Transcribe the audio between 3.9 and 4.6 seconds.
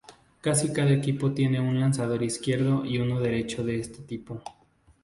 tipo.